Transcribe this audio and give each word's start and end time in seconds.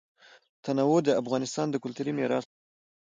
تنوع 0.65 0.99
د 1.03 1.09
افغانستان 1.21 1.67
د 1.71 1.75
کلتوري 1.83 2.11
میراث 2.17 2.43
برخه 2.47 2.59
ده. 2.59 2.59